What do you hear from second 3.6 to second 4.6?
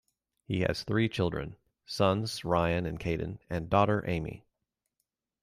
daughter Aimee.